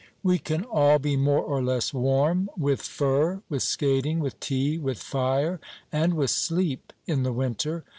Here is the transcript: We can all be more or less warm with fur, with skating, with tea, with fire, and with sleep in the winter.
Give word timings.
We 0.23 0.39
can 0.39 0.63
all 0.63 0.97
be 0.97 1.15
more 1.15 1.43
or 1.43 1.61
less 1.61 1.93
warm 1.93 2.49
with 2.57 2.81
fur, 2.81 3.43
with 3.49 3.61
skating, 3.61 4.19
with 4.19 4.39
tea, 4.39 4.79
with 4.79 4.97
fire, 4.99 5.59
and 5.91 6.15
with 6.15 6.31
sleep 6.31 6.91
in 7.05 7.21
the 7.21 7.31
winter. 7.31 7.83